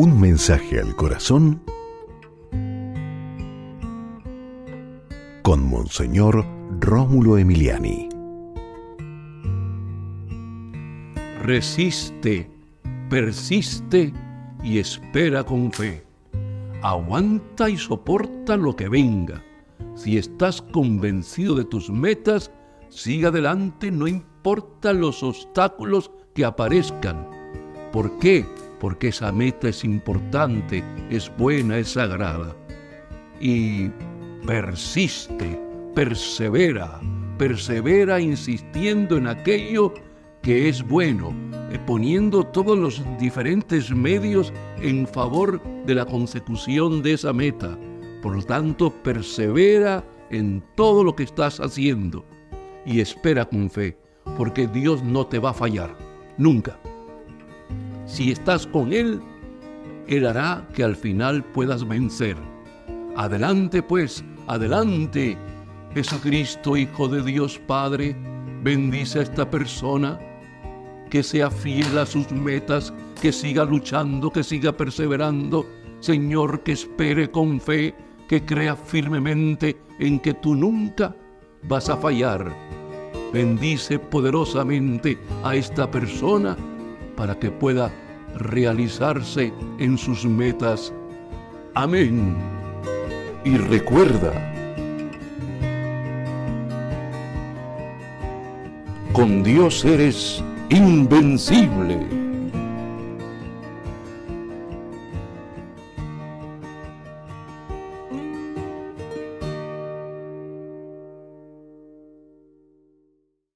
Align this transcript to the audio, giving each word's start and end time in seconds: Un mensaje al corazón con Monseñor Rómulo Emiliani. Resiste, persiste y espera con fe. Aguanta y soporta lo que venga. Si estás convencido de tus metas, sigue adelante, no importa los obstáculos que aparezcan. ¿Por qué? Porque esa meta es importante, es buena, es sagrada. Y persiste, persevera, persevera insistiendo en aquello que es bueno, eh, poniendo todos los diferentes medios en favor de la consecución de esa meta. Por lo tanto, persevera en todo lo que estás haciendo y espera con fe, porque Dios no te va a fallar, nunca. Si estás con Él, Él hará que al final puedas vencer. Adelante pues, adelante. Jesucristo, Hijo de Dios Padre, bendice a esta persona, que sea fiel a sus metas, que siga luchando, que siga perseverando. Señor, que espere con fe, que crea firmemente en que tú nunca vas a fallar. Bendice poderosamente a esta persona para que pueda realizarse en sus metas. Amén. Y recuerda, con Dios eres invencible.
Un 0.00 0.20
mensaje 0.20 0.78
al 0.78 0.94
corazón 0.94 1.60
con 5.42 5.68
Monseñor 5.68 6.46
Rómulo 6.78 7.36
Emiliani. 7.36 8.08
Resiste, 11.42 12.48
persiste 13.10 14.12
y 14.62 14.78
espera 14.78 15.42
con 15.42 15.72
fe. 15.72 16.06
Aguanta 16.80 17.68
y 17.68 17.76
soporta 17.76 18.56
lo 18.56 18.76
que 18.76 18.88
venga. 18.88 19.42
Si 19.96 20.16
estás 20.16 20.62
convencido 20.62 21.56
de 21.56 21.64
tus 21.64 21.90
metas, 21.90 22.52
sigue 22.88 23.26
adelante, 23.26 23.90
no 23.90 24.06
importa 24.06 24.92
los 24.92 25.24
obstáculos 25.24 26.12
que 26.36 26.44
aparezcan. 26.44 27.26
¿Por 27.90 28.16
qué? 28.20 28.46
Porque 28.80 29.08
esa 29.08 29.32
meta 29.32 29.68
es 29.68 29.84
importante, 29.84 30.84
es 31.10 31.30
buena, 31.36 31.78
es 31.78 31.92
sagrada. 31.92 32.54
Y 33.40 33.90
persiste, 34.46 35.60
persevera, 35.94 37.00
persevera 37.38 38.20
insistiendo 38.20 39.16
en 39.16 39.26
aquello 39.26 39.94
que 40.42 40.68
es 40.68 40.86
bueno, 40.86 41.34
eh, 41.70 41.78
poniendo 41.86 42.44
todos 42.44 42.78
los 42.78 43.02
diferentes 43.18 43.90
medios 43.90 44.52
en 44.80 45.06
favor 45.06 45.60
de 45.84 45.94
la 45.94 46.06
consecución 46.06 47.02
de 47.02 47.14
esa 47.14 47.32
meta. 47.32 47.76
Por 48.22 48.36
lo 48.36 48.42
tanto, 48.42 48.90
persevera 49.02 50.04
en 50.30 50.62
todo 50.74 51.04
lo 51.04 51.14
que 51.14 51.24
estás 51.24 51.60
haciendo 51.60 52.24
y 52.86 53.00
espera 53.00 53.44
con 53.44 53.70
fe, 53.70 53.96
porque 54.36 54.66
Dios 54.66 55.02
no 55.02 55.26
te 55.26 55.38
va 55.38 55.50
a 55.50 55.54
fallar, 55.54 55.94
nunca. 56.36 56.78
Si 58.08 58.32
estás 58.32 58.66
con 58.66 58.92
Él, 58.92 59.20
Él 60.08 60.26
hará 60.26 60.66
que 60.74 60.82
al 60.82 60.96
final 60.96 61.44
puedas 61.44 61.86
vencer. 61.86 62.36
Adelante 63.16 63.82
pues, 63.82 64.24
adelante. 64.46 65.36
Jesucristo, 65.94 66.76
Hijo 66.76 67.06
de 67.08 67.22
Dios 67.22 67.60
Padre, 67.66 68.16
bendice 68.62 69.18
a 69.18 69.22
esta 69.22 69.48
persona, 69.48 70.18
que 71.10 71.22
sea 71.22 71.50
fiel 71.50 71.98
a 71.98 72.06
sus 72.06 72.30
metas, 72.32 72.92
que 73.20 73.30
siga 73.30 73.64
luchando, 73.64 74.30
que 74.30 74.42
siga 74.42 74.72
perseverando. 74.72 75.66
Señor, 76.00 76.62
que 76.62 76.72
espere 76.72 77.30
con 77.30 77.60
fe, 77.60 77.94
que 78.26 78.42
crea 78.44 78.74
firmemente 78.74 79.76
en 79.98 80.18
que 80.18 80.32
tú 80.32 80.54
nunca 80.54 81.14
vas 81.64 81.90
a 81.90 81.96
fallar. 81.98 82.54
Bendice 83.34 83.98
poderosamente 83.98 85.18
a 85.44 85.54
esta 85.54 85.90
persona 85.90 86.56
para 87.18 87.36
que 87.38 87.50
pueda 87.50 87.90
realizarse 88.36 89.52
en 89.78 89.98
sus 89.98 90.24
metas. 90.24 90.92
Amén. 91.74 92.36
Y 93.44 93.56
recuerda, 93.56 94.32
con 99.12 99.42
Dios 99.42 99.84
eres 99.84 100.42
invencible. 100.70 102.27